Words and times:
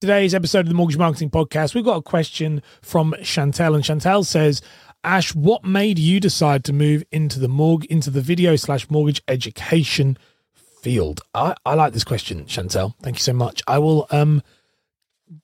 Today's 0.00 0.32
episode 0.32 0.60
of 0.60 0.68
the 0.68 0.74
Mortgage 0.74 0.96
Marketing 0.96 1.28
Podcast, 1.28 1.74
we've 1.74 1.84
got 1.84 1.96
a 1.96 2.02
question 2.02 2.62
from 2.82 3.16
Chantel, 3.18 3.74
and 3.74 3.82
Chantel 3.82 4.24
says, 4.24 4.62
Ash, 5.02 5.34
what 5.34 5.64
made 5.64 5.98
you 5.98 6.20
decide 6.20 6.62
to 6.66 6.72
move 6.72 7.02
into 7.10 7.40
the 7.40 7.48
morg 7.48 7.84
into 7.86 8.08
the 8.08 8.20
video 8.20 8.54
slash 8.54 8.88
mortgage 8.88 9.20
education 9.26 10.16
field? 10.54 11.20
I, 11.34 11.56
I 11.66 11.74
like 11.74 11.94
this 11.94 12.04
question, 12.04 12.44
Chantel. 12.44 12.94
Thank 13.02 13.16
you 13.16 13.22
so 13.22 13.32
much. 13.32 13.60
I 13.66 13.80
will 13.80 14.06
um 14.12 14.40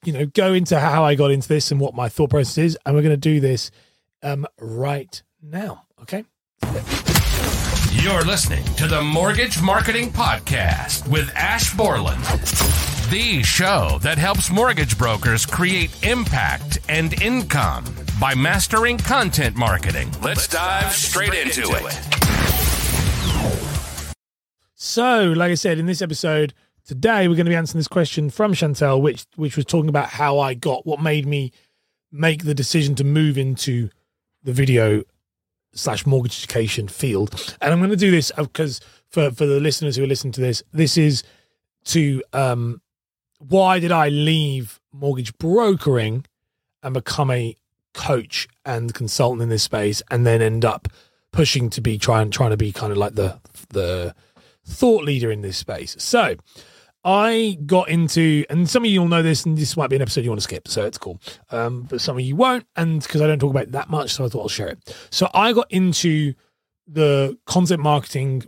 you 0.04 0.12
know 0.12 0.24
go 0.26 0.52
into 0.52 0.78
how 0.78 1.04
I 1.04 1.16
got 1.16 1.32
into 1.32 1.48
this 1.48 1.72
and 1.72 1.80
what 1.80 1.94
my 1.94 2.08
thought 2.08 2.30
process 2.30 2.58
is, 2.58 2.78
and 2.86 2.94
we're 2.94 3.02
gonna 3.02 3.16
do 3.16 3.40
this 3.40 3.72
um 4.22 4.46
right 4.60 5.20
now. 5.42 5.82
Okay. 6.02 6.24
You're 7.90 8.22
listening 8.22 8.64
to 8.76 8.86
the 8.86 9.02
Mortgage 9.02 9.60
Marketing 9.60 10.10
Podcast 10.12 11.08
with 11.08 11.28
Ash 11.34 11.74
Borland, 11.74 12.22
the 13.10 13.42
show 13.42 13.98
that 14.02 14.18
helps 14.18 14.50
mortgage 14.50 14.96
brokers 14.96 15.44
create 15.46 15.90
impact 16.04 16.78
and 16.88 17.20
income 17.22 17.84
by 18.20 18.34
mastering 18.34 18.98
content 18.98 19.56
marketing. 19.56 20.10
Let's 20.22 20.48
dive 20.48 20.92
straight 20.92 21.34
into 21.34 21.70
it. 21.72 22.14
So, 24.74 25.32
like 25.36 25.50
I 25.50 25.54
said 25.54 25.78
in 25.78 25.86
this 25.86 26.02
episode 26.02 26.54
today, 26.86 27.28
we're 27.28 27.36
going 27.36 27.46
to 27.46 27.50
be 27.50 27.56
answering 27.56 27.78
this 27.78 27.88
question 27.88 28.30
from 28.30 28.52
Chantel, 28.52 29.00
which 29.00 29.26
which 29.36 29.56
was 29.56 29.64
talking 29.64 29.88
about 29.88 30.08
how 30.10 30.38
I 30.38 30.54
got 30.54 30.86
what 30.86 31.00
made 31.00 31.26
me 31.26 31.52
make 32.12 32.44
the 32.44 32.54
decision 32.54 32.94
to 32.96 33.04
move 33.04 33.36
into 33.38 33.90
the 34.42 34.52
video 34.52 35.02
slash 35.72 36.06
mortgage 36.06 36.38
education 36.38 36.86
field. 36.88 37.56
And 37.60 37.72
I'm 37.72 37.80
going 37.80 37.90
to 37.90 37.96
do 37.96 38.10
this 38.10 38.30
because 38.36 38.80
for 39.08 39.30
for 39.30 39.46
the 39.46 39.60
listeners 39.60 39.96
who 39.96 40.04
are 40.04 40.08
listening 40.08 40.32
to 40.32 40.40
this, 40.40 40.62
this 40.72 40.96
is 40.96 41.22
to 41.86 42.22
um 42.32 42.80
why 43.48 43.78
did 43.78 43.92
I 43.92 44.08
leave 44.08 44.80
mortgage 44.92 45.36
brokering 45.38 46.24
and 46.82 46.94
become 46.94 47.30
a 47.30 47.56
coach 47.92 48.48
and 48.64 48.92
consultant 48.94 49.42
in 49.42 49.48
this 49.48 49.62
space 49.62 50.02
and 50.10 50.26
then 50.26 50.42
end 50.42 50.64
up 50.64 50.88
pushing 51.32 51.70
to 51.70 51.80
be 51.80 51.98
trying 51.98 52.30
trying 52.30 52.50
to 52.50 52.56
be 52.56 52.72
kind 52.72 52.92
of 52.92 52.98
like 52.98 53.14
the 53.14 53.38
the 53.70 54.14
thought 54.64 55.04
leader 55.04 55.30
in 55.30 55.42
this 55.42 55.56
space. 55.56 55.96
So 55.98 56.36
I 57.04 57.58
got 57.66 57.90
into, 57.90 58.46
and 58.48 58.68
some 58.68 58.82
of 58.82 58.90
you 58.90 59.02
will 59.02 59.08
know 59.08 59.22
this, 59.22 59.44
and 59.44 59.58
this 59.58 59.76
might 59.76 59.90
be 59.90 59.96
an 59.96 60.00
episode 60.02 60.24
you 60.24 60.30
want 60.30 60.40
to 60.40 60.44
skip, 60.44 60.66
so 60.66 60.86
it's 60.86 60.96
cool. 60.96 61.20
Um, 61.50 61.82
but 61.82 62.00
some 62.00 62.16
of 62.16 62.24
you 62.24 62.34
won't, 62.34 62.66
and 62.76 63.02
because 63.02 63.20
I 63.20 63.26
don't 63.26 63.38
talk 63.38 63.50
about 63.50 63.64
it 63.64 63.72
that 63.72 63.90
much, 63.90 64.14
so 64.14 64.24
I 64.24 64.28
thought 64.28 64.40
I'll 64.40 64.48
share 64.48 64.68
it. 64.68 64.96
So 65.10 65.28
I 65.34 65.52
got 65.52 65.70
into 65.70 66.32
the 66.86 67.36
content 67.44 67.82
marketing 67.82 68.44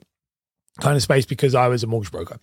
kind 0.81 0.97
of 0.97 1.03
space 1.03 1.27
because 1.27 1.55
I 1.55 1.69
was 1.69 1.83
a 1.83 1.87
mortgage 1.87 2.11
broker. 2.11 2.39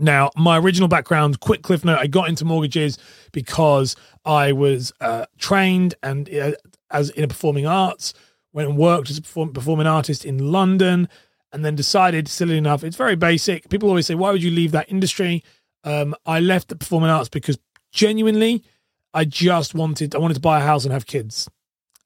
Now, 0.00 0.30
my 0.34 0.58
original 0.58 0.88
background, 0.88 1.40
quick 1.40 1.62
cliff 1.62 1.84
note, 1.84 1.98
I 1.98 2.06
got 2.06 2.28
into 2.28 2.44
mortgages 2.44 2.98
because 3.32 3.94
I 4.24 4.52
was 4.52 4.92
uh, 5.00 5.26
trained 5.38 5.94
and 6.02 6.32
uh, 6.34 6.52
as 6.90 7.10
in 7.10 7.24
a 7.24 7.28
performing 7.28 7.66
arts, 7.66 8.14
went 8.52 8.68
and 8.68 8.78
worked 8.78 9.10
as 9.10 9.18
a 9.18 9.22
perform- 9.22 9.52
performing 9.52 9.86
artist 9.86 10.24
in 10.24 10.50
London 10.50 11.08
and 11.52 11.64
then 11.64 11.74
decided, 11.74 12.28
silly 12.28 12.56
enough, 12.56 12.82
it's 12.82 12.96
very 12.96 13.16
basic. 13.16 13.68
People 13.68 13.88
always 13.88 14.06
say, 14.06 14.14
why 14.14 14.32
would 14.32 14.42
you 14.42 14.50
leave 14.50 14.72
that 14.72 14.90
industry? 14.90 15.44
Um, 15.84 16.14
I 16.26 16.40
left 16.40 16.68
the 16.68 16.76
performing 16.76 17.10
arts 17.10 17.28
because 17.28 17.58
genuinely, 17.92 18.64
I 19.12 19.24
just 19.24 19.74
wanted, 19.74 20.14
I 20.14 20.18
wanted 20.18 20.34
to 20.34 20.40
buy 20.40 20.60
a 20.60 20.64
house 20.64 20.84
and 20.84 20.92
have 20.92 21.06
kids. 21.06 21.48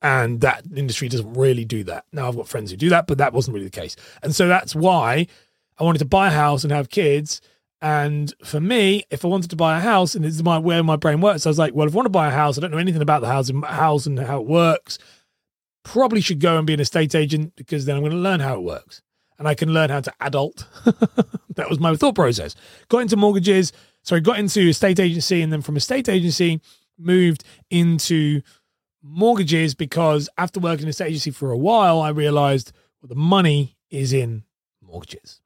And 0.02 0.40
that 0.40 0.64
industry 0.74 1.08
doesn't 1.08 1.32
really 1.32 1.64
do 1.64 1.84
that. 1.84 2.04
Now 2.12 2.28
I've 2.28 2.36
got 2.36 2.48
friends 2.48 2.70
who 2.70 2.76
do 2.76 2.90
that, 2.90 3.06
but 3.06 3.18
that 3.18 3.32
wasn't 3.32 3.54
really 3.54 3.66
the 3.66 3.80
case. 3.80 3.96
And 4.22 4.34
so 4.34 4.48
that's 4.48 4.74
why 4.74 5.26
I 5.78 5.84
wanted 5.84 6.00
to 6.00 6.04
buy 6.04 6.28
a 6.28 6.30
house 6.30 6.62
and 6.62 6.72
have 6.72 6.90
kids. 6.90 7.40
And 7.84 8.32
for 8.42 8.60
me, 8.60 9.04
if 9.10 9.26
I 9.26 9.28
wanted 9.28 9.50
to 9.50 9.56
buy 9.56 9.76
a 9.76 9.80
house, 9.80 10.14
and 10.14 10.24
it's 10.24 10.42
my 10.42 10.56
where 10.56 10.82
my 10.82 10.96
brain 10.96 11.20
works, 11.20 11.44
I 11.44 11.50
was 11.50 11.58
like, 11.58 11.74
well, 11.74 11.86
if 11.86 11.92
I 11.92 11.96
want 11.96 12.06
to 12.06 12.10
buy 12.10 12.28
a 12.28 12.30
house, 12.30 12.56
I 12.56 12.62
don't 12.62 12.70
know 12.70 12.78
anything 12.78 13.02
about 13.02 13.20
the 13.20 13.28
house 13.28 13.50
and 13.50 13.62
house 13.62 14.06
and 14.06 14.18
how 14.18 14.40
it 14.40 14.46
works. 14.46 14.98
Probably 15.82 16.22
should 16.22 16.40
go 16.40 16.56
and 16.56 16.66
be 16.66 16.72
an 16.72 16.80
estate 16.80 17.14
agent 17.14 17.52
because 17.56 17.84
then 17.84 17.96
I'm 17.96 18.00
going 18.00 18.12
to 18.12 18.18
learn 18.18 18.40
how 18.40 18.54
it 18.54 18.62
works 18.62 19.02
and 19.38 19.46
I 19.46 19.54
can 19.54 19.74
learn 19.74 19.90
how 19.90 20.00
to 20.00 20.14
adult. 20.20 20.66
that 21.56 21.68
was 21.68 21.78
my 21.78 21.94
thought 21.94 22.14
process. 22.14 22.56
Got 22.88 23.00
into 23.00 23.18
mortgages, 23.18 23.70
sorry, 24.02 24.22
got 24.22 24.38
into 24.38 24.70
a 24.70 24.72
state 24.72 24.98
agency, 24.98 25.42
and 25.42 25.52
then 25.52 25.60
from 25.60 25.76
a 25.76 25.80
state 25.80 26.08
agency 26.08 26.62
moved 26.96 27.44
into 27.68 28.40
mortgages 29.02 29.74
because 29.74 30.30
after 30.38 30.58
working 30.58 30.84
in 30.84 30.88
a 30.88 30.94
state 30.94 31.08
agency 31.08 31.32
for 31.32 31.50
a 31.50 31.58
while, 31.58 32.00
I 32.00 32.08
realized 32.08 32.72
well, 33.02 33.08
the 33.08 33.14
money 33.14 33.76
is 33.90 34.14
in 34.14 34.44
mortgages. 34.80 35.42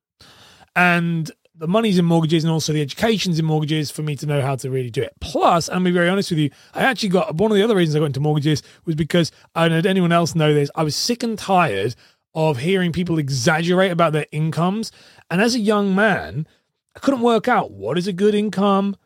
And 0.76 1.32
the 1.58 1.66
money's 1.66 1.98
in 1.98 2.04
mortgages 2.04 2.44
and 2.44 2.52
also 2.52 2.72
the 2.72 2.80
education's 2.80 3.38
in 3.38 3.44
mortgages 3.44 3.90
for 3.90 4.02
me 4.02 4.14
to 4.14 4.26
know 4.26 4.40
how 4.40 4.54
to 4.54 4.70
really 4.70 4.90
do 4.90 5.02
it. 5.02 5.12
Plus, 5.20 5.68
I'm 5.68 5.82
be 5.82 5.90
very 5.90 6.08
honest 6.08 6.30
with 6.30 6.38
you, 6.38 6.50
I 6.72 6.82
actually 6.82 7.08
got 7.08 7.34
one 7.34 7.50
of 7.50 7.56
the 7.56 7.64
other 7.64 7.74
reasons 7.74 7.96
I 7.96 7.98
got 7.98 8.06
into 8.06 8.20
mortgages 8.20 8.62
was 8.84 8.94
because 8.94 9.32
I 9.54 9.68
don't 9.68 9.82
know 9.82 9.90
anyone 9.90 10.12
else 10.12 10.34
know 10.34 10.54
this. 10.54 10.70
I 10.76 10.84
was 10.84 10.94
sick 10.94 11.22
and 11.22 11.36
tired 11.36 11.96
of 12.34 12.58
hearing 12.58 12.92
people 12.92 13.18
exaggerate 13.18 13.90
about 13.90 14.12
their 14.12 14.26
incomes. 14.30 14.92
And 15.30 15.40
as 15.40 15.56
a 15.56 15.60
young 15.60 15.94
man, 15.94 16.46
I 16.94 17.00
couldn't 17.00 17.22
work 17.22 17.48
out 17.48 17.72
what 17.72 17.98
is 17.98 18.06
a 18.06 18.12
good 18.12 18.34
income, 18.34 18.96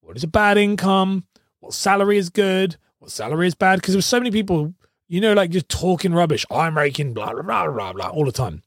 what 0.00 0.16
is 0.16 0.24
a 0.24 0.28
bad 0.28 0.58
income, 0.58 1.24
what 1.60 1.72
salary 1.72 2.18
is 2.18 2.28
good, 2.28 2.76
what 2.98 3.10
salary 3.10 3.46
is 3.46 3.54
bad. 3.54 3.76
Because 3.76 3.94
there 3.94 3.98
were 3.98 4.02
so 4.02 4.18
many 4.18 4.30
people, 4.30 4.74
you 5.08 5.20
know, 5.20 5.32
like 5.32 5.50
just 5.50 5.68
talking 5.70 6.12
rubbish. 6.12 6.44
I'm 6.50 6.74
making 6.74 7.14
blah, 7.14 7.32
blah, 7.32 7.42
blah, 7.42 7.70
blah, 7.70 7.92
blah, 7.94 8.08
all 8.08 8.26
the 8.26 8.32
time. 8.32 8.62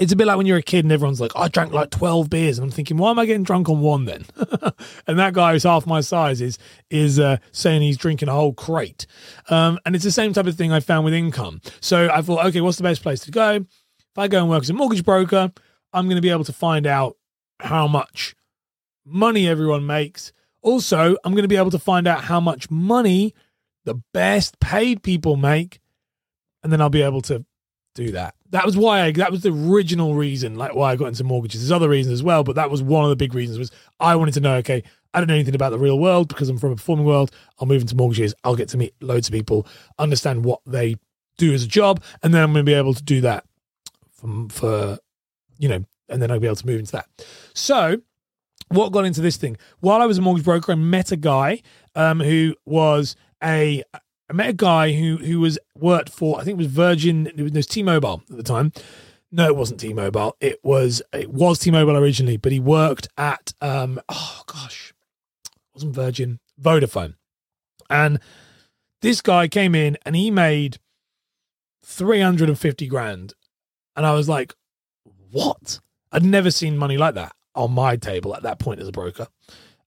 It's 0.00 0.12
a 0.12 0.16
bit 0.16 0.26
like 0.26 0.38
when 0.38 0.46
you're 0.46 0.56
a 0.56 0.62
kid 0.62 0.86
and 0.86 0.92
everyone's 0.92 1.20
like, 1.20 1.32
I 1.36 1.48
drank 1.48 1.74
like 1.74 1.90
12 1.90 2.30
beers. 2.30 2.58
And 2.58 2.64
I'm 2.64 2.70
thinking, 2.70 2.96
why 2.96 3.10
am 3.10 3.18
I 3.18 3.26
getting 3.26 3.42
drunk 3.42 3.68
on 3.68 3.80
one 3.80 4.06
then? 4.06 4.24
and 5.06 5.18
that 5.18 5.34
guy 5.34 5.52
who's 5.52 5.64
half 5.64 5.86
my 5.86 6.00
size 6.00 6.40
is, 6.40 6.56
is 6.88 7.20
uh, 7.20 7.36
saying 7.52 7.82
he's 7.82 7.98
drinking 7.98 8.30
a 8.30 8.32
whole 8.32 8.54
crate. 8.54 9.06
Um, 9.50 9.78
and 9.84 9.94
it's 9.94 10.04
the 10.04 10.10
same 10.10 10.32
type 10.32 10.46
of 10.46 10.56
thing 10.56 10.72
I 10.72 10.80
found 10.80 11.04
with 11.04 11.12
income. 11.12 11.60
So 11.82 12.08
I 12.10 12.22
thought, 12.22 12.46
okay, 12.46 12.62
what's 12.62 12.78
the 12.78 12.82
best 12.82 13.02
place 13.02 13.20
to 13.20 13.30
go? 13.30 13.56
If 13.56 14.18
I 14.18 14.26
go 14.26 14.38
and 14.38 14.48
work 14.48 14.62
as 14.62 14.70
a 14.70 14.72
mortgage 14.72 15.04
broker, 15.04 15.52
I'm 15.92 16.06
going 16.06 16.16
to 16.16 16.22
be 16.22 16.30
able 16.30 16.44
to 16.44 16.52
find 16.52 16.86
out 16.86 17.18
how 17.60 17.86
much 17.86 18.34
money 19.04 19.46
everyone 19.46 19.84
makes. 19.84 20.32
Also, 20.62 21.16
I'm 21.24 21.32
going 21.32 21.42
to 21.42 21.48
be 21.48 21.58
able 21.58 21.72
to 21.72 21.78
find 21.78 22.08
out 22.08 22.24
how 22.24 22.40
much 22.40 22.70
money 22.70 23.34
the 23.84 24.00
best 24.14 24.60
paid 24.60 25.02
people 25.02 25.36
make. 25.36 25.78
And 26.62 26.72
then 26.72 26.80
I'll 26.80 26.88
be 26.88 27.02
able 27.02 27.20
to 27.22 27.44
do 27.94 28.12
that. 28.12 28.34
That 28.50 28.64
was 28.64 28.76
why 28.76 29.02
I, 29.02 29.12
that 29.12 29.30
was 29.30 29.42
the 29.42 29.52
original 29.52 30.14
reason, 30.14 30.54
like 30.54 30.74
why 30.74 30.92
I 30.92 30.96
got 30.96 31.06
into 31.06 31.24
mortgages. 31.24 31.60
There's 31.60 31.72
other 31.72 31.88
reasons 31.88 32.14
as 32.14 32.22
well, 32.22 32.44
but 32.44 32.56
that 32.56 32.70
was 32.70 32.82
one 32.82 33.04
of 33.04 33.10
the 33.10 33.16
big 33.16 33.34
reasons 33.34 33.58
was 33.58 33.70
I 33.98 34.16
wanted 34.16 34.34
to 34.34 34.40
know, 34.40 34.54
okay, 34.56 34.82
I 35.12 35.18
don't 35.18 35.26
know 35.26 35.34
anything 35.34 35.54
about 35.54 35.70
the 35.70 35.78
real 35.78 35.98
world 35.98 36.28
because 36.28 36.48
I'm 36.48 36.58
from 36.58 36.72
a 36.72 36.76
performing 36.76 37.04
world. 37.04 37.32
I'll 37.58 37.66
move 37.66 37.82
into 37.82 37.96
mortgages. 37.96 38.34
I'll 38.44 38.56
get 38.56 38.68
to 38.70 38.76
meet 38.76 38.94
loads 39.00 39.28
of 39.28 39.32
people, 39.32 39.66
understand 39.98 40.44
what 40.44 40.60
they 40.66 40.96
do 41.36 41.52
as 41.52 41.64
a 41.64 41.68
job, 41.68 42.02
and 42.22 42.32
then 42.32 42.42
I'm 42.42 42.52
going 42.52 42.64
to 42.64 42.70
be 42.70 42.74
able 42.74 42.94
to 42.94 43.02
do 43.02 43.20
that 43.22 43.44
from, 44.12 44.48
for, 44.48 44.98
you 45.58 45.68
know, 45.68 45.84
and 46.08 46.22
then 46.22 46.30
I'll 46.30 46.40
be 46.40 46.46
able 46.46 46.56
to 46.56 46.66
move 46.66 46.80
into 46.80 46.92
that. 46.92 47.06
So, 47.54 48.00
what 48.68 48.92
got 48.92 49.04
into 49.04 49.20
this 49.20 49.36
thing? 49.36 49.56
While 49.80 50.00
I 50.00 50.06
was 50.06 50.18
a 50.18 50.22
mortgage 50.22 50.44
broker, 50.44 50.72
I 50.72 50.74
met 50.76 51.10
a 51.10 51.16
guy 51.16 51.62
um, 51.96 52.20
who 52.20 52.54
was 52.64 53.16
a 53.42 53.82
I 54.30 54.32
met 54.32 54.48
a 54.48 54.54
guy 54.54 54.92
who 54.92 55.16
who 55.16 55.40
was 55.40 55.58
worked 55.74 56.08
for 56.08 56.40
I 56.40 56.44
think 56.44 56.54
it 56.54 56.62
was 56.62 56.68
Virgin. 56.68 57.26
It 57.26 57.52
was, 57.52 57.66
T-Mobile 57.66 58.22
at 58.30 58.36
the 58.36 58.44
time. 58.44 58.72
No, 59.32 59.46
it 59.46 59.56
wasn't 59.56 59.80
T-Mobile. 59.80 60.36
It 60.40 60.60
was 60.62 61.02
it 61.12 61.30
was 61.30 61.58
T-Mobile 61.58 61.96
originally, 61.96 62.36
but 62.36 62.52
he 62.52 62.60
worked 62.60 63.08
at 63.18 63.52
um 63.60 64.00
oh 64.08 64.42
gosh, 64.46 64.94
it 65.44 65.50
wasn't 65.74 65.96
Virgin 65.96 66.38
Vodafone, 66.62 67.14
and 67.90 68.20
this 69.02 69.20
guy 69.20 69.48
came 69.48 69.74
in 69.74 69.98
and 70.06 70.14
he 70.14 70.30
made 70.30 70.78
three 71.84 72.20
hundred 72.20 72.48
and 72.48 72.58
fifty 72.58 72.86
grand, 72.86 73.34
and 73.96 74.06
I 74.06 74.12
was 74.14 74.28
like, 74.28 74.54
what? 75.32 75.80
I'd 76.12 76.24
never 76.24 76.52
seen 76.52 76.78
money 76.78 76.96
like 76.96 77.14
that 77.14 77.32
on 77.56 77.72
my 77.72 77.96
table 77.96 78.36
at 78.36 78.44
that 78.44 78.60
point 78.60 78.78
as 78.80 78.86
a 78.86 78.92
broker. 78.92 79.26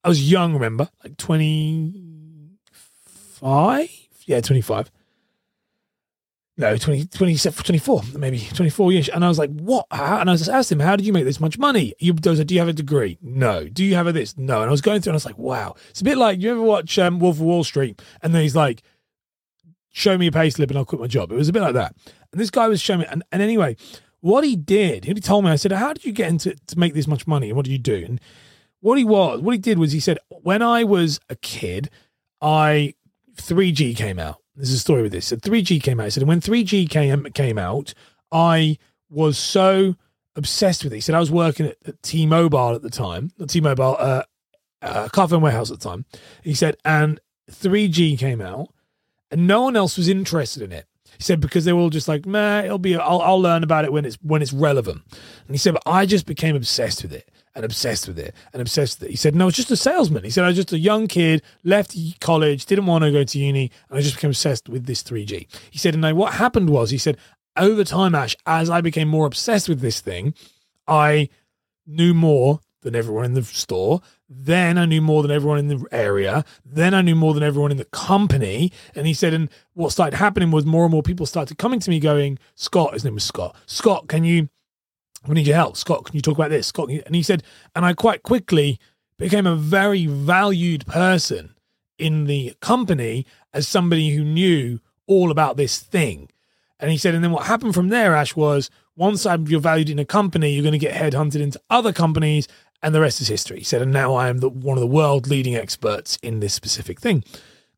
I 0.02 0.08
was 0.08 0.30
young, 0.30 0.52
remember, 0.52 0.90
like 1.02 1.16
twenty 1.16 2.58
five 3.00 3.88
yeah, 4.26 4.40
25. 4.40 4.90
No, 6.56 6.76
20, 6.76 7.06
27, 7.06 7.64
24, 7.64 8.02
maybe 8.16 8.38
24 8.38 8.92
years. 8.92 9.08
And 9.08 9.24
I 9.24 9.28
was 9.28 9.40
like, 9.40 9.50
what? 9.50 9.86
How? 9.90 10.20
And 10.20 10.30
I 10.30 10.36
just 10.36 10.48
asked 10.48 10.70
him, 10.70 10.78
how 10.78 10.94
did 10.94 11.04
you 11.04 11.12
make 11.12 11.24
this 11.24 11.40
much 11.40 11.58
money? 11.58 11.94
You, 11.98 12.14
was 12.14 12.38
like, 12.38 12.46
do 12.46 12.54
you 12.54 12.60
have 12.60 12.68
a 12.68 12.72
degree? 12.72 13.18
No. 13.20 13.66
Do 13.66 13.84
you 13.84 13.96
have 13.96 14.06
a 14.06 14.12
this? 14.12 14.38
No. 14.38 14.60
And 14.60 14.68
I 14.68 14.70
was 14.70 14.80
going 14.80 15.00
through 15.00 15.10
and 15.10 15.14
I 15.14 15.16
was 15.16 15.26
like, 15.26 15.38
wow. 15.38 15.74
It's 15.90 16.00
a 16.00 16.04
bit 16.04 16.16
like, 16.16 16.40
you 16.40 16.52
ever 16.52 16.62
watch 16.62 16.96
um, 16.98 17.18
Wolf 17.18 17.36
of 17.36 17.42
Wall 17.42 17.64
Street? 17.64 18.00
And 18.22 18.32
then 18.32 18.42
he's 18.42 18.54
like, 18.54 18.82
show 19.90 20.16
me 20.16 20.28
a 20.28 20.32
pay 20.32 20.48
slip 20.48 20.70
and 20.70 20.78
I'll 20.78 20.84
quit 20.84 21.00
my 21.00 21.08
job. 21.08 21.32
It 21.32 21.36
was 21.36 21.48
a 21.48 21.52
bit 21.52 21.62
like 21.62 21.74
that. 21.74 21.96
And 22.30 22.40
this 22.40 22.50
guy 22.50 22.68
was 22.68 22.80
showing 22.80 23.00
me. 23.00 23.06
And, 23.10 23.24
and 23.32 23.42
anyway, 23.42 23.76
what 24.20 24.44
he 24.44 24.54
did, 24.54 25.06
he 25.06 25.14
told 25.14 25.44
me, 25.44 25.50
I 25.50 25.56
said, 25.56 25.72
how 25.72 25.92
did 25.92 26.04
you 26.04 26.12
get 26.12 26.28
into 26.28 26.54
to 26.54 26.78
make 26.78 26.94
this 26.94 27.08
much 27.08 27.26
money? 27.26 27.48
And 27.48 27.56
what 27.56 27.64
did 27.64 27.72
you 27.72 27.78
do? 27.78 28.04
And 28.06 28.20
what 28.78 28.96
he 28.96 29.04
was, 29.04 29.40
what 29.40 29.52
he 29.52 29.58
did 29.58 29.78
was 29.78 29.90
he 29.90 29.98
said, 29.98 30.18
when 30.28 30.62
I 30.62 30.84
was 30.84 31.18
a 31.28 31.34
kid, 31.36 31.90
I 32.40 32.94
3G 33.36 33.96
came 33.96 34.18
out. 34.18 34.38
There's 34.56 34.72
a 34.72 34.78
story 34.78 35.02
with 35.02 35.12
this. 35.12 35.26
So 35.26 35.36
3G 35.36 35.82
came 35.82 36.00
out. 36.00 36.04
He 36.04 36.10
said 36.10 36.22
when 36.24 36.40
3G 36.40 36.88
came 36.88 37.24
came 37.32 37.58
out, 37.58 37.94
I 38.30 38.78
was 39.10 39.36
so 39.38 39.96
obsessed 40.36 40.84
with 40.84 40.92
it. 40.92 40.96
He 40.96 41.00
said 41.00 41.14
I 41.14 41.20
was 41.20 41.30
working 41.30 41.66
at, 41.66 41.76
at 41.86 42.02
T-Mobile 42.02 42.74
at 42.74 42.82
the 42.82 42.90
time, 42.90 43.30
not 43.38 43.48
T-Mobile, 43.48 43.96
uh, 43.98 44.22
uh, 44.82 45.08
Carphone 45.08 45.40
Warehouse 45.40 45.70
at 45.70 45.80
the 45.80 45.88
time. 45.88 46.04
He 46.42 46.54
said, 46.54 46.76
and 46.84 47.20
3G 47.50 48.18
came 48.18 48.40
out, 48.40 48.68
and 49.30 49.46
no 49.46 49.62
one 49.62 49.76
else 49.76 49.96
was 49.96 50.08
interested 50.08 50.62
in 50.62 50.72
it. 50.72 50.86
He 51.16 51.22
said 51.22 51.40
because 51.40 51.64
they 51.64 51.72
were 51.72 51.80
all 51.80 51.90
just 51.90 52.08
like, 52.08 52.26
man, 52.26 52.64
it'll 52.64 52.78
be. 52.78 52.96
I'll, 52.96 53.20
I'll 53.20 53.40
learn 53.40 53.62
about 53.62 53.84
it 53.84 53.92
when 53.92 54.04
it's 54.04 54.16
when 54.20 54.42
it's 54.42 54.52
relevant. 54.52 55.02
And 55.12 55.54
he 55.54 55.58
said, 55.58 55.74
but 55.74 55.82
I 55.86 56.06
just 56.06 56.26
became 56.26 56.56
obsessed 56.56 57.02
with 57.02 57.12
it 57.12 57.30
and 57.54 57.64
obsessed 57.64 58.08
with 58.08 58.18
it 58.18 58.34
and 58.52 58.60
obsessed 58.60 59.00
with 59.00 59.08
it. 59.08 59.10
He 59.12 59.16
said, 59.16 59.34
no, 59.34 59.44
I 59.44 59.46
was 59.46 59.54
just 59.54 59.70
a 59.70 59.76
salesman. 59.76 60.24
He 60.24 60.30
said, 60.30 60.44
I 60.44 60.48
was 60.48 60.56
just 60.56 60.72
a 60.72 60.78
young 60.78 61.06
kid, 61.06 61.42
left 61.62 61.96
college, 62.20 62.66
didn't 62.66 62.86
want 62.86 63.04
to 63.04 63.12
go 63.12 63.24
to 63.24 63.38
uni, 63.38 63.70
and 63.88 63.98
I 63.98 64.02
just 64.02 64.16
became 64.16 64.30
obsessed 64.30 64.68
with 64.68 64.86
this 64.86 65.02
3G. 65.02 65.46
He 65.70 65.78
said, 65.78 65.94
and 65.94 66.16
what 66.16 66.34
happened 66.34 66.70
was, 66.70 66.90
he 66.90 66.98
said, 66.98 67.16
over 67.56 67.84
time, 67.84 68.14
Ash, 68.14 68.36
as 68.46 68.68
I 68.68 68.80
became 68.80 69.08
more 69.08 69.26
obsessed 69.26 69.68
with 69.68 69.80
this 69.80 70.00
thing, 70.00 70.34
I 70.88 71.28
knew 71.86 72.12
more 72.14 72.60
than 72.82 72.94
everyone 72.94 73.24
in 73.24 73.34
the 73.34 73.42
store. 73.42 74.00
Then 74.28 74.76
I 74.78 74.86
knew 74.86 75.00
more 75.00 75.22
than 75.22 75.30
everyone 75.30 75.58
in 75.58 75.68
the 75.68 75.86
area. 75.92 76.44
Then 76.64 76.94
I 76.94 77.02
knew 77.02 77.14
more 77.14 77.32
than 77.32 77.42
everyone 77.42 77.70
in 77.70 77.76
the 77.76 77.84
company. 77.86 78.72
And 78.94 79.06
he 79.06 79.14
said, 79.14 79.32
and 79.32 79.48
what 79.74 79.92
started 79.92 80.16
happening 80.16 80.50
was 80.50 80.66
more 80.66 80.84
and 80.84 80.92
more 80.92 81.02
people 81.02 81.26
started 81.26 81.58
coming 81.58 81.80
to 81.80 81.90
me 81.90 82.00
going, 82.00 82.38
Scott, 82.54 82.92
his 82.92 83.04
name 83.04 83.14
was 83.14 83.24
Scott, 83.24 83.56
Scott, 83.66 84.08
can 84.08 84.24
you, 84.24 84.48
we 85.26 85.34
need 85.34 85.46
your 85.46 85.56
help. 85.56 85.76
Scott, 85.76 86.04
can 86.04 86.14
you 86.14 86.22
talk 86.22 86.36
about 86.36 86.50
this? 86.50 86.66
Scott, 86.66 86.90
and 86.90 87.14
he 87.14 87.22
said, 87.22 87.42
and 87.74 87.84
I 87.84 87.94
quite 87.94 88.22
quickly 88.22 88.78
became 89.18 89.46
a 89.46 89.56
very 89.56 90.06
valued 90.06 90.86
person 90.86 91.54
in 91.98 92.24
the 92.24 92.54
company 92.60 93.26
as 93.52 93.68
somebody 93.68 94.10
who 94.10 94.24
knew 94.24 94.80
all 95.06 95.30
about 95.30 95.56
this 95.56 95.78
thing. 95.78 96.28
And 96.80 96.90
he 96.90 96.98
said, 96.98 97.14
and 97.14 97.22
then 97.22 97.30
what 97.30 97.46
happened 97.46 97.74
from 97.74 97.88
there, 97.88 98.14
Ash, 98.14 98.34
was 98.34 98.70
once 98.96 99.24
you're 99.24 99.60
valued 99.60 99.90
in 99.90 99.98
a 99.98 100.04
company, 100.04 100.52
you're 100.52 100.62
going 100.62 100.72
to 100.72 100.78
get 100.78 100.94
headhunted 100.94 101.40
into 101.40 101.60
other 101.70 101.92
companies 101.92 102.48
and 102.82 102.94
the 102.94 103.00
rest 103.00 103.20
is 103.20 103.28
history. 103.28 103.58
He 103.58 103.64
said, 103.64 103.80
and 103.80 103.92
now 103.92 104.14
I 104.14 104.28
am 104.28 104.38
the, 104.38 104.50
one 104.50 104.76
of 104.76 104.82
the 104.82 104.86
world 104.86 105.26
leading 105.26 105.56
experts 105.56 106.18
in 106.22 106.40
this 106.40 106.52
specific 106.52 107.00
thing. 107.00 107.24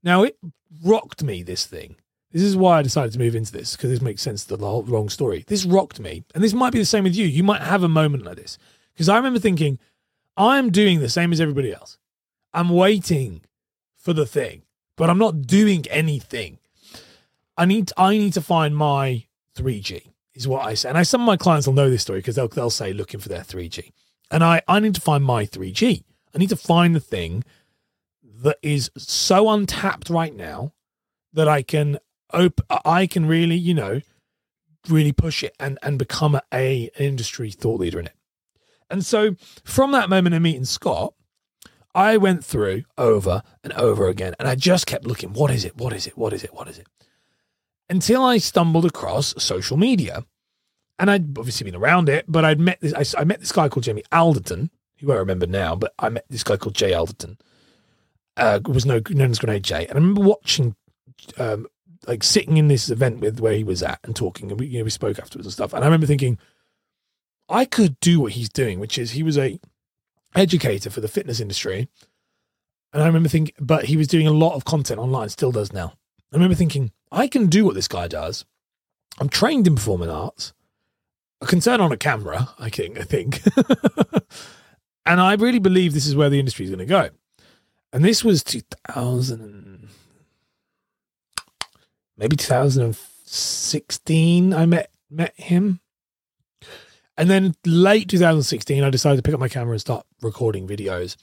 Now 0.03 0.25
it 0.25 0.37
rocked 0.85 1.23
me. 1.23 1.43
This 1.45 1.65
thing. 1.65 1.97
This 2.37 2.45
is 2.45 2.55
why 2.55 2.79
I 2.79 2.83
decided 2.83 3.15
to 3.15 3.19
move 3.19 3.35
into 3.35 3.51
this 3.51 3.75
because 3.75 3.89
this 3.89 4.03
makes 4.03 4.21
sense 4.21 4.45
to 4.45 4.59
the 4.59 4.67
whole 4.67 4.83
wrong 4.83 5.09
story. 5.09 5.47
This 5.47 5.65
rocked 5.65 5.99
me, 5.99 6.23
and 6.35 6.45
this 6.45 6.53
might 6.53 6.71
be 6.71 6.79
the 6.79 6.85
same 6.85 7.05
with 7.05 7.17
you. 7.17 7.25
You 7.25 7.43
might 7.43 7.63
have 7.63 7.83
a 7.83 7.89
moment 7.89 8.27
like 8.27 8.37
this 8.37 8.59
because 8.93 9.09
I 9.09 9.17
remember 9.17 9.39
thinking, 9.39 9.79
I'm 10.37 10.71
doing 10.71 11.01
the 11.01 11.09
same 11.09 11.33
as 11.33 11.41
everybody 11.41 11.73
else. 11.73 11.97
I'm 12.53 12.69
waiting 12.69 13.41
for 13.97 14.13
the 14.13 14.27
thing, 14.27 14.65
but 14.97 15.09
I'm 15.09 15.17
not 15.17 15.47
doing 15.47 15.87
anything. 15.89 16.59
I 17.57 17.65
need 17.65 17.91
I 17.97 18.19
need 18.19 18.35
to 18.35 18.43
find 18.43 18.77
my 18.77 19.25
3G 19.57 20.03
is 20.35 20.47
what 20.47 20.67
I 20.67 20.75
say. 20.75 20.91
And 20.91 20.99
I, 20.99 21.05
some 21.05 21.23
of 21.23 21.27
my 21.27 21.39
clients 21.39 21.67
will 21.67 21.73
know 21.73 21.89
this 21.89 22.03
story 22.03 22.19
because 22.19 22.37
they'll 22.37 22.49
they'll 22.49 22.69
say 22.69 22.93
looking 22.93 23.19
for 23.19 23.31
their 23.31 23.45
3G. 23.45 23.93
And 24.31 24.45
I, 24.45 24.61
I 24.69 24.79
need 24.81 24.95
to 24.97 25.01
find 25.01 25.25
my 25.25 25.47
3G. 25.47 26.05
I 26.35 26.39
need 26.39 26.51
to 26.51 26.57
find 26.57 26.95
the 26.95 27.01
thing 27.01 27.45
that 28.43 28.59
is 28.61 28.91
so 28.99 29.49
untapped 29.49 30.11
right 30.11 30.37
now 30.37 30.75
that 31.33 31.49
I 31.49 31.63
can 31.63 31.99
op- 32.33 32.61
I 32.85 33.07
can 33.07 33.27
really, 33.27 33.57
you 33.57 33.75
know, 33.75 34.01
really 34.89 35.13
push 35.13 35.43
it 35.43 35.55
and, 35.59 35.79
and 35.83 35.99
become 35.99 36.39
a, 36.53 36.91
industry 36.99 37.51
thought 37.51 37.81
leader 37.81 38.01
in 38.01 38.07
it. 38.07 38.15
And 38.91 39.05
so 39.05 39.37
from 39.65 39.93
that 39.93 40.09
moment 40.09 40.35
of 40.35 40.43
meeting 40.43 40.65
Scott, 40.65 41.15
I 41.95 42.19
went 42.19 42.45
through 42.45 42.85
over 42.99 43.43
and 43.65 43.73
over 43.73 44.09
again 44.09 44.35
and 44.39 44.49
I 44.49 44.55
just 44.55 44.87
kept 44.87 45.07
looking, 45.07 45.33
what 45.33 45.51
is 45.51 45.65
it? 45.65 45.77
What 45.77 45.93
is 45.93 46.07
it? 46.07 46.17
What 46.17 46.33
is 46.33 46.45
it? 46.45 46.55
What 46.55 46.69
is 46.69 46.79
it? 46.79 46.87
Until 47.89 48.23
I 48.23 48.39
stumbled 48.39 48.85
across 48.85 49.35
social 49.43 49.77
media 49.77 50.25
and 50.99 51.11
I'd 51.11 51.39
obviously 51.39 51.65
been 51.65 51.81
around 51.81 52.09
it, 52.09 52.25
but 52.29 52.45
I'd 52.45 52.61
met 52.61 52.81
this. 52.81 53.15
I, 53.17 53.21
I, 53.21 53.25
met 53.25 53.41
this 53.41 53.53
guy 53.53 53.69
called 53.69 53.85
Jamie 53.85 54.05
Alderton, 54.13 54.71
who 54.99 55.13
I 55.13 55.17
remember 55.17 55.47
now, 55.47 55.77
but 55.77 55.93
I 55.99 56.09
met 56.09 56.25
this 56.29 56.43
guy 56.43 56.57
called 56.57 56.75
Jay 56.75 56.95
Alderton. 56.95 57.39
Uh, 58.37 58.61
was 58.67 58.85
no 58.85 59.01
known 59.11 59.31
as 59.31 59.39
Grenade 59.39 59.63
Jay, 59.63 59.87
and 59.87 59.93
I 59.93 60.01
remember 60.01 60.21
watching, 60.21 60.77
um, 61.39 61.67
like 62.07 62.23
sitting 62.23 62.57
in 62.57 62.69
this 62.69 62.91
event 62.91 63.21
with 63.21 63.41
where 63.41 63.55
he 63.55 63.65
was 63.65 63.83
at 63.83 64.01
and 64.05 64.15
talking, 64.15 64.51
and 64.51 64.61
we 64.61 64.67
you 64.67 64.79
know 64.79 64.85
we 64.85 64.91
spoke 64.91 65.19
afterwards 65.19 65.47
and 65.47 65.53
stuff. 65.53 65.73
And 65.73 65.85
I 65.85 65.87
remember 65.87 66.07
thinking, 66.07 66.39
I 67.49 67.65
could 67.65 67.99
do 68.01 68.21
what 68.21 68.33
he's 68.33 68.49
doing, 68.49 68.81
which 68.81 68.99
is 68.99 69.13
he 69.13 69.23
was 69.23 69.39
a 69.39 69.61
educator 70.35 70.91
for 70.91 71.01
the 71.01 71.09
fitness 71.09 71.41
industry, 71.41 71.89
and 72.93 73.03
I 73.03 73.07
remember 73.07 73.29
thinking, 73.29 73.55
but 73.59 73.87
he 73.87 73.97
was 73.97 74.09
doing 74.09 74.27
a 74.27 74.33
lot 74.33 74.55
of 74.55 74.65
content 74.65 75.01
online, 75.01 75.29
still 75.29 75.53
does 75.53 75.73
now. 75.73 75.95
I 76.33 76.37
remember 76.37 76.55
thinking, 76.55 76.93
I 77.13 77.29
can 77.29 77.47
do 77.47 77.65
what 77.65 77.75
this 77.75 77.89
guy 77.89 78.09
does. 78.09 78.45
I'm 79.19 79.29
trained 79.29 79.67
in 79.67 79.77
performing 79.77 80.11
arts 80.11 80.53
a 81.41 81.47
concern 81.47 81.81
on 81.81 81.93
a 81.93 81.97
camera, 81.97 82.49
I 82.59 82.71
think. 82.71 82.99
I 82.99 83.03
think. 83.03 83.43
and 85.07 85.21
I 85.21 85.35
really 85.35 85.59
believe 85.59 85.93
this 85.93 86.07
is 86.07 86.17
where 86.17 86.31
the 86.31 86.39
industry 86.39 86.65
is 86.65 86.71
going 86.71 86.79
to 86.79 86.87
go. 86.87 87.11
And 87.93 88.05
this 88.05 88.25
was 88.25 88.43
2000, 88.43 89.89
maybe 92.17 92.37
2016. 92.37 94.55
I 94.55 94.67
met 94.67 94.91
met 95.11 95.35
him, 95.37 95.81
and 97.17 97.31
then 97.31 97.55
late 97.65 98.09
2016, 98.09 98.83
I 98.83 98.91
decided 98.91 99.17
to 99.17 99.23
pick 99.23 99.35
up 99.35 99.41
my 99.41 99.49
camera 99.49 99.73
and 99.73 99.81
start 99.81 100.07
recording 100.23 100.69
videos. 100.69 101.17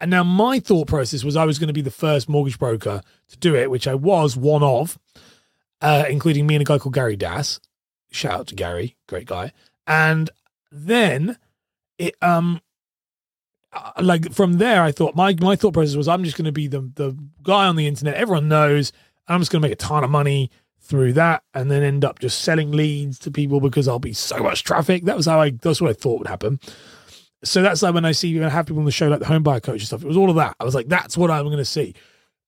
And 0.00 0.10
now 0.10 0.24
my 0.24 0.60
thought 0.60 0.88
process 0.88 1.24
was 1.24 1.36
I 1.36 1.44
was 1.44 1.58
going 1.58 1.68
to 1.68 1.74
be 1.74 1.80
the 1.80 1.90
first 1.90 2.28
mortgage 2.28 2.58
broker 2.58 3.00
to 3.28 3.36
do 3.38 3.54
it, 3.54 3.70
which 3.70 3.86
I 3.86 3.94
was 3.94 4.36
one 4.36 4.62
of, 4.62 4.98
uh, 5.80 6.04
including 6.08 6.46
me 6.46 6.56
and 6.56 6.62
a 6.62 6.64
guy 6.64 6.78
called 6.78 6.94
Gary 6.94 7.16
Das. 7.16 7.60
Shout 8.10 8.40
out 8.40 8.46
to 8.48 8.54
Gary, 8.54 8.96
great 9.06 9.26
guy. 9.26 9.52
And 9.86 10.30
then 10.70 11.38
it 11.98 12.16
um 12.20 12.60
uh, 13.72 13.92
like 14.00 14.32
from 14.32 14.54
there 14.54 14.82
I 14.82 14.92
thought 14.92 15.14
my 15.14 15.36
my 15.40 15.56
thought 15.56 15.74
process 15.74 15.96
was 15.96 16.08
I'm 16.08 16.24
just 16.24 16.36
going 16.36 16.46
to 16.46 16.52
be 16.52 16.66
the 16.66 16.80
the 16.80 17.16
guy 17.42 17.66
on 17.66 17.76
the 17.76 17.86
internet 17.86 18.14
everyone 18.14 18.48
knows 18.48 18.92
I'm 19.28 19.40
just 19.40 19.50
going 19.50 19.62
to 19.62 19.68
make 19.68 19.72
a 19.72 19.76
ton 19.76 20.04
of 20.04 20.10
money 20.10 20.50
through 20.80 21.14
that 21.14 21.42
and 21.54 21.70
then 21.70 21.82
end 21.82 22.04
up 22.04 22.18
just 22.18 22.42
selling 22.42 22.70
leads 22.70 23.18
to 23.20 23.30
people 23.30 23.60
because 23.60 23.88
I'll 23.88 23.98
be 23.98 24.12
so 24.12 24.38
much 24.42 24.64
traffic. 24.64 25.04
That 25.04 25.16
was 25.16 25.26
how 25.26 25.40
I 25.40 25.50
that's 25.50 25.80
what 25.80 25.90
I 25.90 25.94
thought 25.94 26.18
would 26.18 26.28
happen. 26.28 26.60
So 27.42 27.62
that's 27.62 27.82
like 27.82 27.94
when 27.94 28.04
I 28.04 28.12
see 28.12 28.28
you 28.28 28.42
have 28.42 28.66
people 28.66 28.80
on 28.80 28.84
the 28.84 28.90
show 28.90 29.08
like 29.08 29.20
the 29.20 29.26
home 29.26 29.42
buyer 29.42 29.60
coach 29.60 29.80
and 29.80 29.86
stuff. 29.86 30.02
It 30.02 30.08
was 30.08 30.16
all 30.16 30.30
of 30.30 30.36
that. 30.36 30.56
I 30.60 30.64
was 30.64 30.74
like, 30.74 30.88
that's 30.88 31.16
what 31.16 31.30
I'm 31.30 31.44
going 31.44 31.58
to 31.58 31.64
see 31.64 31.94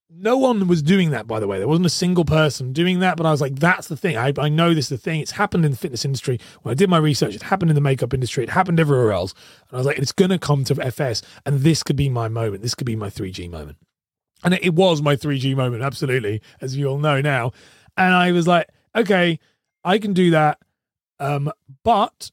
no 0.09 0.37
one 0.37 0.67
was 0.67 0.81
doing 0.81 1.11
that, 1.11 1.27
by 1.27 1.39
the 1.39 1.47
way. 1.47 1.57
There 1.57 1.67
wasn't 1.67 1.85
a 1.85 1.89
single 1.89 2.23
person 2.23 2.71
doing 2.71 2.99
that, 2.99 3.17
but 3.17 3.25
I 3.25 3.31
was 3.31 3.41
like, 3.41 3.55
that's 3.55 3.87
the 3.87 3.97
thing. 3.97 4.17
I, 4.17 4.33
I 4.37 4.47
know 4.47 4.73
this 4.73 4.85
is 4.85 4.89
the 4.89 4.97
thing. 4.97 5.19
It's 5.19 5.31
happened 5.31 5.65
in 5.65 5.71
the 5.71 5.77
fitness 5.77 6.05
industry. 6.05 6.39
When 6.61 6.71
I 6.71 6.75
did 6.75 6.89
my 6.89 6.97
research, 6.97 7.35
it 7.35 7.43
happened 7.43 7.71
in 7.71 7.75
the 7.75 7.81
makeup 7.81 8.13
industry. 8.13 8.43
It 8.43 8.49
happened 8.49 8.79
everywhere 8.79 9.11
else. 9.11 9.33
And 9.69 9.75
I 9.75 9.77
was 9.77 9.85
like, 9.85 9.99
it's 9.99 10.13
going 10.13 10.31
to 10.31 10.39
come 10.39 10.63
to 10.65 10.81
FS, 10.81 11.21
and 11.45 11.59
this 11.59 11.83
could 11.83 11.97
be 11.97 12.09
my 12.09 12.29
moment. 12.29 12.61
This 12.61 12.75
could 12.75 12.87
be 12.87 12.95
my 12.95 13.09
3G 13.09 13.49
moment. 13.49 13.77
And 14.47 14.53
it, 14.63 14.75
was 14.75 15.01
my 15.01 15.17
3G 15.17 15.57
moment, 15.57 15.83
absolutely, 15.83 16.41
as 16.61 16.77
you 16.77 16.87
all 16.87 16.99
know 16.99 17.19
now. 17.19 17.51
And 17.97 18.13
I 18.13 18.31
was 18.31 18.47
like, 18.47 18.69
okay, 18.95 19.39
I 19.83 19.97
can 19.97 20.13
do 20.13 20.31
that. 20.31 20.59
Um, 21.19 21.51
but 21.83 22.31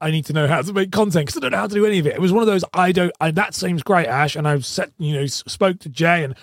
I 0.00 0.10
need 0.10 0.24
to 0.24 0.32
know 0.32 0.48
how 0.48 0.60
to 0.60 0.72
make 0.72 0.90
content 0.90 1.26
because 1.26 1.36
I 1.36 1.40
don't 1.40 1.52
know 1.52 1.58
how 1.58 1.68
to 1.68 1.74
do 1.74 1.86
any 1.86 2.00
of 2.00 2.08
it. 2.08 2.14
It 2.14 2.20
was 2.20 2.32
one 2.32 2.42
of 2.42 2.48
those 2.48 2.64
I 2.74 2.90
don't. 2.90 3.12
I, 3.20 3.30
that 3.30 3.54
seems 3.54 3.84
great, 3.84 4.08
Ash, 4.08 4.34
and 4.34 4.48
I've 4.48 4.66
set 4.66 4.90
you 4.98 5.14
know 5.14 5.26
spoke 5.26 5.78
to 5.80 5.88
Jay 5.88 6.24
and 6.24 6.34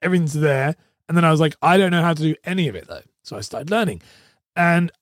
everything's 0.00 0.34
there. 0.34 0.76
And 1.08 1.16
then 1.16 1.24
I 1.24 1.32
was 1.32 1.40
like, 1.40 1.56
I 1.60 1.76
don't 1.76 1.90
know 1.90 2.02
how 2.02 2.14
to 2.14 2.22
do 2.22 2.36
any 2.44 2.68
of 2.68 2.76
it 2.76 2.86
though. 2.86 3.02
So 3.24 3.36
I 3.36 3.40
started 3.40 3.68
learning. 3.68 4.00
And 4.54 4.92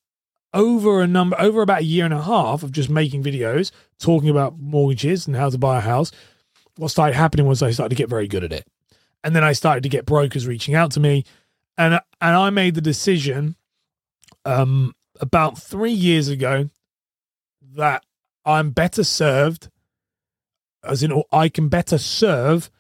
over 0.54 1.02
a 1.02 1.06
number, 1.06 1.38
over 1.38 1.60
about 1.60 1.82
a 1.82 1.84
year 1.84 2.06
and 2.06 2.14
a 2.14 2.22
half 2.22 2.62
of 2.62 2.72
just 2.72 2.88
making 2.88 3.24
videos, 3.24 3.72
talking 3.98 4.30
about 4.30 4.58
mortgages 4.58 5.26
and 5.26 5.36
how 5.36 5.50
to 5.50 5.58
buy 5.58 5.76
a 5.76 5.82
house, 5.82 6.12
what 6.76 6.88
started 6.88 7.14
happening 7.14 7.44
was 7.44 7.62
I 7.62 7.72
started 7.72 7.90
to 7.90 8.00
get 8.00 8.08
very 8.08 8.26
good 8.26 8.42
at 8.42 8.54
it. 8.54 8.66
And 9.24 9.34
then 9.34 9.44
I 9.44 9.52
started 9.52 9.82
to 9.82 9.88
get 9.88 10.06
brokers 10.06 10.46
reaching 10.46 10.74
out 10.74 10.92
to 10.92 11.00
me. 11.00 11.24
And, 11.76 11.94
and 12.20 12.36
I 12.36 12.50
made 12.50 12.74
the 12.74 12.80
decision 12.80 13.56
um, 14.44 14.94
about 15.20 15.58
three 15.58 15.92
years 15.92 16.28
ago 16.28 16.68
that 17.74 18.04
I'm 18.44 18.70
better 18.70 19.04
served, 19.04 19.68
as 20.82 21.02
in, 21.02 21.22
I 21.32 21.48
can 21.48 21.68
better 21.68 21.98
serve 21.98 22.70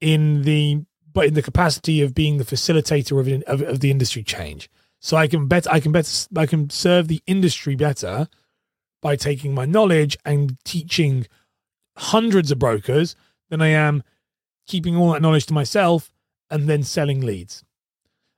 in 0.00 0.42
the 0.42 0.84
but 1.12 1.26
in 1.26 1.34
the 1.34 1.42
capacity 1.42 2.02
of 2.02 2.12
being 2.12 2.38
the 2.38 2.44
facilitator 2.44 3.20
of, 3.20 3.42
of, 3.46 3.66
of 3.66 3.80
the 3.80 3.90
industry 3.90 4.24
change. 4.24 4.68
So 5.00 5.16
I 5.16 5.28
can 5.28 5.46
bet 5.46 5.70
I 5.72 5.80
can 5.80 5.92
better 5.92 6.28
I 6.36 6.46
can 6.46 6.70
serve 6.70 7.08
the 7.08 7.22
industry 7.26 7.76
better 7.76 8.28
by 9.00 9.16
taking 9.16 9.54
my 9.54 9.64
knowledge 9.64 10.16
and 10.24 10.58
teaching 10.64 11.26
hundreds 11.96 12.50
of 12.50 12.58
brokers 12.58 13.14
than 13.48 13.62
I 13.62 13.68
am 13.68 14.02
keeping 14.66 14.96
all 14.96 15.12
that 15.12 15.22
knowledge 15.22 15.46
to 15.46 15.54
myself 15.54 16.12
and 16.50 16.68
then 16.68 16.82
selling 16.82 17.20
leads. 17.20 17.64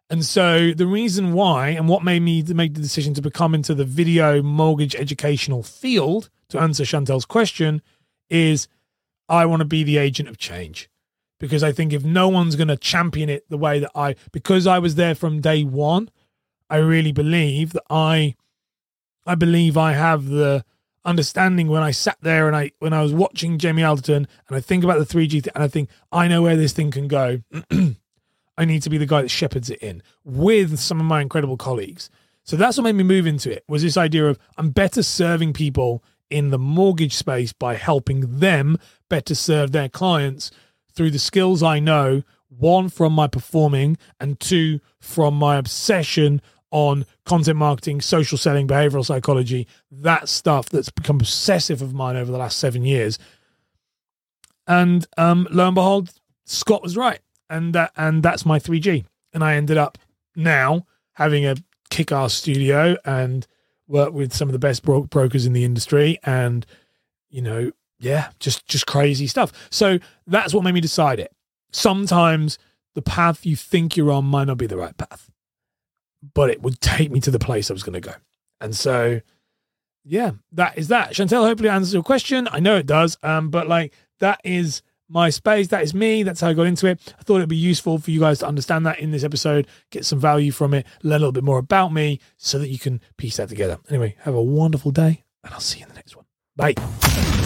And 0.09 0.25
so 0.25 0.73
the 0.73 0.87
reason 0.87 1.33
why 1.33 1.71
and 1.71 1.89
what 1.89 2.05
made 2.05 2.23
me 2.23 2.43
make 2.43 2.75
the 2.75 2.81
decision 2.81 3.15
to 3.15 3.23
become 3.23 3.55
into 3.55 3.75
the 3.75 3.85
video 3.85 4.41
mortgage 4.43 4.95
educational 4.95 5.63
field 5.63 6.31
to 6.49 6.61
answer 6.61 6.85
Chantel's 6.85 7.25
question 7.25 7.83
is 8.31 8.69
I 9.29 9.47
want 9.47 9.61
to 9.61 9.67
be 9.67 9.83
the 9.83 9.99
agent 9.99 10.29
of 10.29 10.39
change 10.39 10.89
because 11.41 11.65
I 11.65 11.73
think 11.73 11.93
if 11.93 12.05
no 12.05 12.29
one's 12.29 12.55
going 12.57 12.69
to 12.69 12.77
champion 12.77 13.29
it 13.29 13.45
the 13.49 13.59
way 13.59 13.81
that 13.81 13.91
I, 13.95 14.15
because 14.33 14.67
I 14.67 14.79
was 14.79 14.95
there 14.95 15.15
from 15.15 15.41
day 15.41 15.65
one, 15.65 16.09
I 16.71 16.77
really 16.77 17.13
believe 17.13 17.73
that 17.73 17.85
I, 17.91 18.37
I 19.27 19.35
believe 19.35 19.77
I 19.77 19.93
have 19.93 20.27
the, 20.27 20.65
understanding 21.07 21.69
when 21.69 21.83
I 21.83 21.93
sat 21.93 22.19
there 22.21 22.47
and 22.47 22.57
I 22.57 22.73
when 22.81 22.93
I 22.93 23.03
was 23.03 23.15
watching 23.15 23.59
Jamie 23.59 23.85
Alderton 23.85 24.29
and 24.49 24.57
I 24.57 24.61
think 24.61 24.85
about 24.85 24.99
the 24.99 25.07
3G 25.07 25.31
th- 25.31 25.49
and 25.55 25.65
I 25.65 25.69
think 25.69 25.89
I 26.13 26.29
know 26.29 26.43
where 26.43 26.57
this 26.57 26.73
thing 26.73 26.91
can 26.91 27.09
go. 27.09 27.41
I 28.59 28.65
need 28.65 28.83
to 28.83 28.91
be 28.91 28.99
the 28.99 29.07
guy 29.07 29.23
that 29.23 29.31
shepherds 29.31 29.71
it 29.71 29.79
in 29.79 30.03
with 30.25 30.79
some 30.79 31.01
of 31.01 31.07
my 31.07 31.21
incredible 31.21 31.57
colleagues. 31.57 32.11
So 32.43 32.57
that's 32.57 32.77
what 32.77 32.85
made 32.85 32.95
me 32.95 33.05
move 33.05 33.27
into 33.27 33.51
it 33.51 33.65
was 33.69 33.83
this 33.83 33.97
idea 33.97 34.27
of 34.27 34.39
I'm 34.57 34.71
better 34.71 35.03
serving 35.03 35.53
people 35.53 36.03
in 36.31 36.51
the 36.51 36.59
mortgage 36.59 37.15
space 37.15 37.53
by 37.53 37.75
helping 37.75 38.39
them 38.39 38.79
better 39.09 39.35
serve 39.35 39.73
their 39.73 39.89
clients 39.89 40.51
through 40.93 41.11
the 41.11 41.19
skills 41.19 41.63
I 41.63 41.79
know, 41.79 42.23
one 42.49 42.89
from 42.89 43.13
my 43.13 43.27
performing 43.27 43.97
and 44.19 44.41
two 44.41 44.81
from 44.99 45.35
my 45.35 45.57
obsession 45.57 46.41
on 46.77 47.07
content 47.25 47.57
marketing, 47.57 48.03
social 48.03 48.37
selling, 48.37 48.69
behavioral 48.69 49.03
psychology, 49.03 49.67
that 49.91 50.29
stuff 50.29 50.69
that's 50.69 50.91
become 50.91 51.17
obsessive 51.17 51.81
of 51.81 51.95
mine 51.95 52.17
over 52.17 52.31
the 52.31 52.37
last 52.37 52.59
seven 52.59 52.85
years. 52.85 53.19
And 54.67 55.07
um, 55.17 55.49
lo 55.51 55.69
and 55.69 55.75
behold, 55.75 56.11
Scott 56.45 56.83
was 56.83 56.95
right, 56.95 57.21
and 57.49 57.75
that 57.75 57.93
and 57.97 58.23
that's 58.23 58.45
my 58.45 58.59
3G. 58.59 59.07
And 59.33 59.43
I 59.43 59.55
ended 59.55 59.79
up 59.79 59.97
now 60.35 60.85
having 61.15 61.47
a 61.47 61.57
kick-ass 61.89 62.35
studio 62.35 62.99
and 63.07 63.47
work 63.89 64.13
with 64.13 64.35
some 64.35 64.51
of 64.51 64.53
the 64.53 64.59
best 64.59 64.83
bro- 64.83 65.05
brokers 65.05 65.47
in 65.47 65.55
the 65.55 65.65
industry, 65.65 66.19
and 66.25 66.67
you 67.31 67.41
know, 67.41 67.73
yeah, 67.99 68.33
just 68.39 68.67
just 68.67 68.87
crazy 68.87 69.27
stuff. 69.27 69.51
So 69.71 69.99
that's 70.27 70.53
what 70.53 70.63
made 70.63 70.75
me 70.75 70.83
decide 70.83 71.21
it. 71.21 71.33
Sometimes 71.73 72.59
the 72.95 73.01
path 73.01 73.47
you 73.47 73.57
think 73.57 73.97
you're 73.97 74.13
on 74.13 74.27
might 74.27 74.45
not 74.49 74.59
be 74.59 74.67
the 74.67 74.77
right 74.77 74.97
path 74.99 75.31
but 76.35 76.51
it 76.51 76.63
would 76.63 76.81
take 76.81 77.11
me 77.11 77.21
to 77.21 77.31
the 77.31 77.39
place 77.39 77.71
I 77.71 77.75
was 77.75 77.83
going 77.83 78.01
to 78.01 78.01
go. 78.01 78.15
And 78.61 78.75
so, 78.75 79.21
yeah, 80.05 80.33
that 80.53 80.79
is 80.79 80.89
that. 80.89 81.13
Chantel, 81.13 81.47
hopefully 81.47 81.69
answers 81.69 81.95
your 81.95 82.03
question. 82.03 82.49
I 82.51 82.61
know 82.61 82.77
it 82.77 82.87
does. 82.87 83.19
Um, 83.23 83.51
but 83.51 83.69
like 83.69 83.93
that 84.21 84.41
is 84.45 84.83
my 85.09 85.31
space. 85.31 85.69
That 85.69 85.83
is 85.83 85.95
me. 85.95 86.23
That's 86.23 86.41
how 86.41 86.49
I 86.49 86.55
got 86.55 86.67
into 86.67 86.87
it. 86.87 87.15
I 87.19 87.23
thought 87.23 87.37
it'd 87.37 87.49
be 87.49 87.57
useful 87.57 87.99
for 87.99 88.11
you 88.11 88.21
guys 88.21 88.39
to 88.41 88.47
understand 88.47 88.87
that 88.87 88.99
in 88.99 89.11
this 89.11 89.25
episode, 89.25 89.67
get 89.91 90.05
some 90.05 90.19
value 90.19 90.53
from 90.53 90.75
it, 90.75 90.87
learn 91.03 91.17
a 91.17 91.21
little 91.21 91.33
bit 91.33 91.45
more 91.45 91.59
about 91.59 91.93
me 91.93 92.21
so 92.37 92.59
that 92.59 92.69
you 92.69 92.79
can 92.79 93.01
piece 93.17 93.37
that 93.37 93.49
together. 93.49 93.79
Anyway, 93.89 94.17
have 94.21 94.35
a 94.35 94.43
wonderful 94.43 94.91
day 94.91 95.25
and 95.45 95.55
I'll 95.55 95.61
see 95.61 95.79
you 95.79 95.85
in 95.85 95.91
the 95.91 95.95
next 95.97 96.17
one. 96.17 96.25
Bye. 96.57 97.46